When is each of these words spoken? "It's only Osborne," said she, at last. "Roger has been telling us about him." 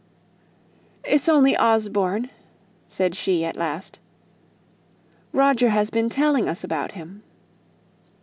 "It's 1.03 1.29
only 1.29 1.55
Osborne," 1.55 2.31
said 2.89 3.13
she, 3.15 3.45
at 3.45 3.55
last. 3.55 3.99
"Roger 5.31 5.69
has 5.69 5.91
been 5.91 6.09
telling 6.09 6.49
us 6.49 6.63
about 6.63 6.93
him." 6.93 7.21